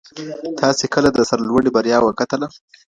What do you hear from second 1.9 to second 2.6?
وکتله؟